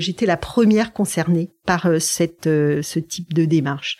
[0.00, 3.98] J'étais la première concernée par euh, cette, euh, ce type de démarche.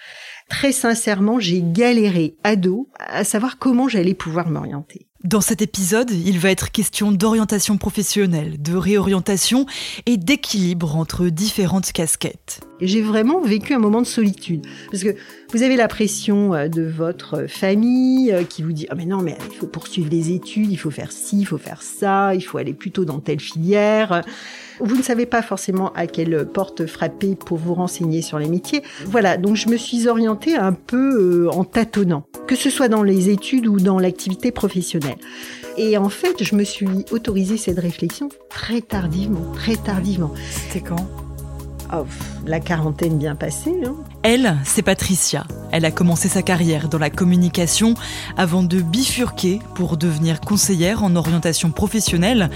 [0.48, 5.06] Très sincèrement, j'ai galéré ado à savoir comment j'allais pouvoir m'orienter.
[5.22, 9.66] Dans cet épisode, il va être question d'orientation professionnelle, de réorientation
[10.06, 12.60] et d'équilibre entre différentes casquettes.
[12.80, 15.14] J'ai vraiment vécu un moment de solitude parce que
[15.52, 19.36] vous avez la pression euh, de votre famille qui vous dit ah mais non mais
[19.50, 22.56] il faut poursuivre les études, il faut faire ci, il faut faire ça, il faut
[22.56, 24.22] aller plutôt dans telle filière.
[24.80, 28.82] Vous ne savez pas forcément à quelle porte frapper pour vous renseigner sur les métiers.
[29.06, 33.02] Voilà, donc je me suis orientée un peu euh, en tâtonnant, que ce soit dans
[33.02, 35.18] les études ou dans l'activité professionnelle.
[35.76, 40.32] Et en fait, je me suis autorisée cette réflexion très tardivement, très tardivement.
[40.50, 41.06] C'était quand?
[41.90, 42.04] Oh,
[42.46, 43.74] la quarantaine bien passée.
[43.86, 43.94] Hein.
[44.22, 45.46] Elle, c'est Patricia.
[45.72, 47.94] Elle a commencé sa carrière dans la communication
[48.36, 52.50] avant de bifurquer pour devenir conseillère en orientation professionnelle.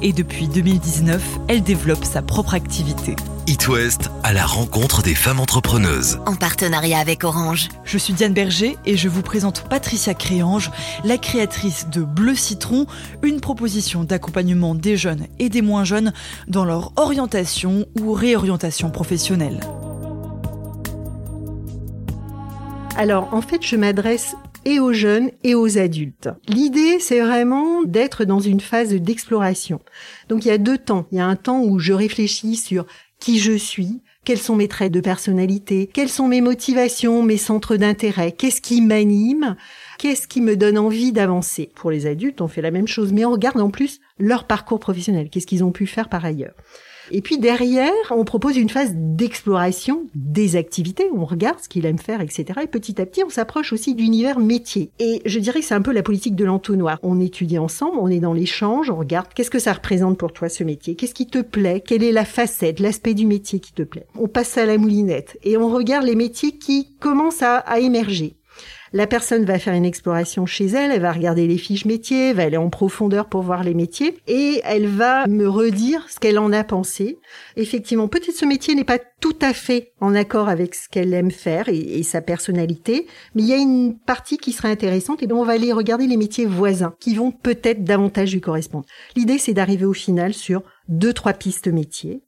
[0.00, 3.14] Et depuis 2019, elle développe sa propre activité.
[3.48, 6.20] It West à la rencontre des femmes entrepreneuses.
[6.26, 7.70] En partenariat avec Orange.
[7.82, 10.70] Je suis Diane Berger et je vous présente Patricia Créange,
[11.02, 12.84] la créatrice de Bleu Citron,
[13.22, 16.12] une proposition d'accompagnement des jeunes et des moins jeunes
[16.46, 19.60] dans leur orientation ou réorientation professionnelle.
[22.98, 24.34] Alors, en fait, je m'adresse
[24.66, 26.28] et aux jeunes et aux adultes.
[26.48, 29.80] L'idée, c'est vraiment d'être dans une phase d'exploration.
[30.28, 31.06] Donc, il y a deux temps.
[31.12, 32.84] Il y a un temps où je réfléchis sur
[33.20, 37.76] qui je suis, quels sont mes traits de personnalité, quelles sont mes motivations, mes centres
[37.76, 39.56] d'intérêt, qu'est-ce qui m'anime,
[39.98, 41.70] qu'est-ce qui me donne envie d'avancer?
[41.74, 44.80] Pour les adultes, on fait la même chose, mais on regarde en plus leur parcours
[44.80, 46.54] professionnel, qu'est-ce qu'ils ont pu faire par ailleurs?
[47.10, 51.98] Et puis derrière, on propose une phase d'exploration des activités, on regarde ce qu'il aime
[51.98, 52.60] faire, etc.
[52.62, 54.90] Et petit à petit, on s'approche aussi d'univers métier.
[54.98, 56.98] Et je dirais que c'est un peu la politique de l'entonnoir.
[57.02, 60.48] On étudie ensemble, on est dans l'échange, on regarde qu'est-ce que ça représente pour toi
[60.48, 63.82] ce métier, qu'est-ce qui te plaît, quelle est la facette, l'aspect du métier qui te
[63.82, 64.06] plaît.
[64.18, 68.37] On passe à la moulinette et on regarde les métiers qui commencent à, à émerger.
[68.92, 72.44] La personne va faire une exploration chez elle, elle va regarder les fiches métiers, va
[72.44, 76.52] aller en profondeur pour voir les métiers et elle va me redire ce qu'elle en
[76.52, 77.18] a pensé.
[77.56, 81.30] Effectivement, peut-être ce métier n'est pas tout à fait en accord avec ce qu'elle aime
[81.30, 85.40] faire et, sa personnalité, mais il y a une partie qui serait intéressante et donc
[85.40, 88.86] on va aller regarder les métiers voisins qui vont peut-être davantage lui correspondre.
[89.16, 92.22] L'idée c'est d'arriver au final sur deux trois pistes métiers.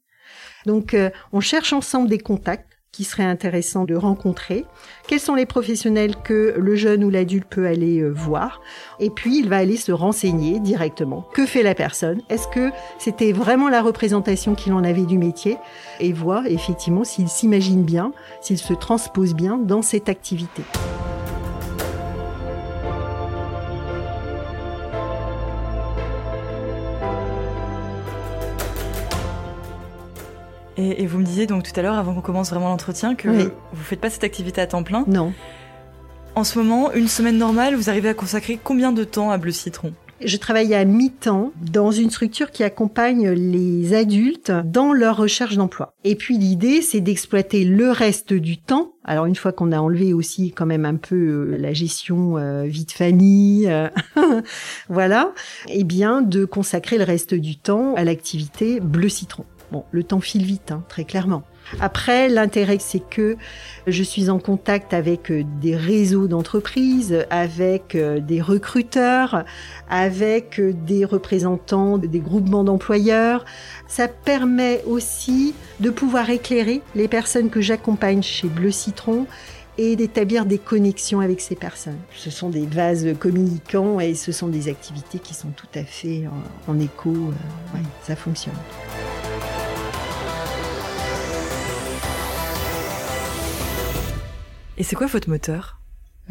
[0.65, 4.65] Donc euh, on cherche ensemble des contacts qui serait intéressant de rencontrer,
[5.07, 8.61] quels sont les professionnels que le jeune ou l'adulte peut aller euh, voir,
[8.99, 11.25] et puis il va aller se renseigner directement.
[11.33, 12.21] Que fait la personne?
[12.29, 12.69] Est-ce que
[12.99, 15.57] c'était vraiment la représentation qu'il en avait du métier?
[16.01, 20.63] Et voir effectivement s'il s'imagine bien, s'il se transpose bien dans cette activité.
[30.81, 33.49] Et, vous me disiez donc tout à l'heure, avant qu'on commence vraiment l'entretien, que vous
[33.73, 35.03] vous faites pas cette activité à temps plein.
[35.07, 35.33] Non.
[36.35, 39.51] En ce moment, une semaine normale, vous arrivez à consacrer combien de temps à Bleu
[39.51, 39.93] Citron?
[40.23, 45.95] Je travaille à mi-temps dans une structure qui accompagne les adultes dans leur recherche d'emploi.
[46.03, 48.93] Et puis l'idée, c'est d'exploiter le reste du temps.
[49.03, 52.65] Alors une fois qu'on a enlevé aussi quand même un peu euh, la gestion euh,
[52.65, 53.89] vie de famille, euh,
[54.89, 55.33] voilà,
[55.69, 59.45] eh bien de consacrer le reste du temps à l'activité bleu citron.
[59.71, 61.43] Bon, le temps file vite, hein, très clairement.
[61.79, 63.37] Après, l'intérêt, c'est que
[63.87, 69.45] je suis en contact avec euh, des réseaux d'entreprises, avec euh, des recruteurs,
[69.89, 73.45] avec euh, des représentants des groupements d'employeurs.
[73.87, 79.25] Ça permet aussi de pouvoir éclairer les personnes que j'accompagne chez Bleu Citron
[79.77, 81.99] et d'établir des connexions avec ces personnes.
[82.13, 86.25] Ce sont des vases communicants et ce sont des activités qui sont tout à fait
[86.67, 87.15] en, écho.
[88.03, 88.53] ça fonctionne.
[94.81, 95.79] Et c'est quoi votre moteur?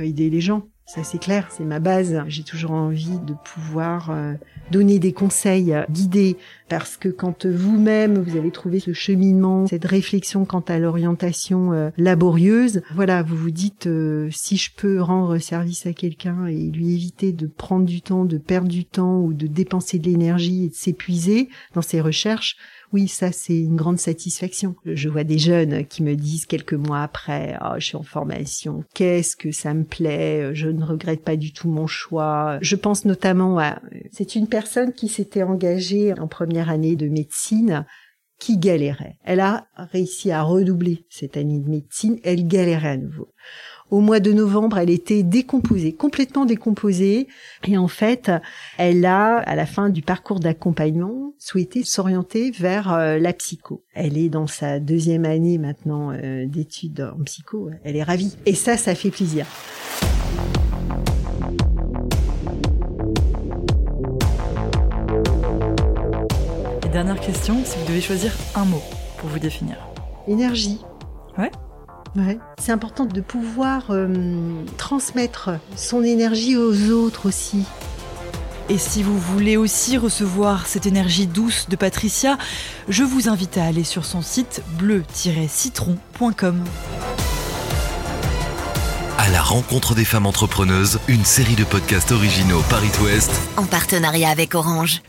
[0.00, 2.20] Euh, Aider les gens, ça c'est clair, c'est ma base.
[2.26, 4.34] J'ai toujours envie de pouvoir euh,
[4.72, 6.36] donner des conseils, euh, guider,
[6.68, 12.82] parce que quand vous-même vous avez trouvé ce cheminement, cette réflexion quant à l'orientation laborieuse,
[12.92, 13.88] voilà, vous vous dites
[14.32, 18.38] si je peux rendre service à quelqu'un et lui éviter de prendre du temps, de
[18.38, 22.56] perdre du temps ou de dépenser de l'énergie et de s'épuiser dans ses recherches,
[22.92, 24.74] oui, ça c'est une grande satisfaction.
[24.84, 28.84] Je vois des jeunes qui me disent quelques mois après, oh, je suis en formation,
[28.94, 32.58] qu'est-ce que ça me plaît, je ne regrette pas du tout mon choix.
[32.60, 33.80] Je pense notamment à,
[34.12, 37.86] c'est une personne qui s'était engagée en première année de médecine
[38.40, 39.18] qui galérait.
[39.22, 43.28] Elle a réussi à redoubler cette année de médecine, elle galérait à nouveau.
[43.90, 47.26] Au mois de novembre, elle était décomposée, complètement décomposée.
[47.66, 48.30] Et en fait,
[48.78, 53.82] elle a, à la fin du parcours d'accompagnement, souhaité s'orienter vers euh, la psycho.
[53.92, 57.70] Elle est dans sa deuxième année maintenant euh, d'études en psycho.
[57.82, 58.36] Elle est ravie.
[58.46, 59.44] Et ça, ça fait plaisir.
[66.84, 68.82] Et dernière question, si vous devez choisir un mot
[69.18, 69.76] pour vous définir.
[70.28, 70.78] Énergie.
[71.36, 71.50] Ouais.
[72.16, 72.38] Ouais.
[72.58, 77.64] C'est important de pouvoir euh, transmettre son énergie aux autres aussi.
[78.68, 82.38] Et si vous voulez aussi recevoir cette énergie douce de Patricia,
[82.88, 86.64] je vous invite à aller sur son site bleu-citron.com.
[89.18, 94.30] À la rencontre des femmes entrepreneuses, une série de podcasts originaux Paris Ouest En partenariat
[94.30, 95.02] avec Orange.